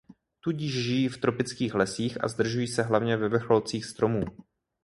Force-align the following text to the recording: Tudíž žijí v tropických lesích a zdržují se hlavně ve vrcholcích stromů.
Tudíž 0.39 0.83
žijí 0.83 1.07
v 1.09 1.17
tropických 1.17 1.73
lesích 1.73 2.23
a 2.23 2.27
zdržují 2.27 2.67
se 2.67 2.83
hlavně 2.83 3.17
ve 3.17 3.29
vrcholcích 3.29 3.85
stromů. 3.85 4.25